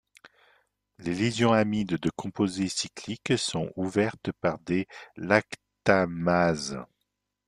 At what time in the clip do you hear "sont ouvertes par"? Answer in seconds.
3.37-4.57